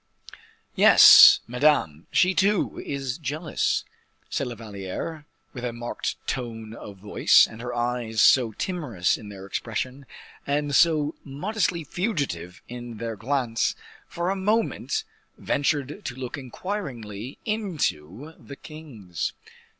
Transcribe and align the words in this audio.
"Yes, 0.73 1.41
Madame; 1.45 2.07
she, 2.11 2.33
too, 2.33 2.81
is 2.83 3.19
jealous," 3.19 3.85
said 4.31 4.47
La 4.47 4.55
Valliere, 4.55 5.27
with 5.53 5.63
a 5.63 5.71
marked 5.71 6.15
tone 6.25 6.73
of 6.73 6.97
voice; 6.97 7.45
and 7.45 7.61
her 7.61 7.71
eyes, 7.75 8.19
so 8.19 8.51
timorous 8.53 9.15
in 9.15 9.29
their 9.29 9.45
expression, 9.45 10.07
and 10.47 10.73
so 10.73 11.13
modestly 11.23 11.83
fugitive 11.83 12.63
in 12.67 12.97
their 12.97 13.15
glance, 13.15 13.75
for 14.07 14.31
a 14.31 14.35
moment, 14.35 15.03
ventured 15.37 16.03
to 16.05 16.15
look 16.15 16.35
inquiringly 16.35 17.37
into 17.45 18.33
the 18.39 18.55
king's. 18.55 19.33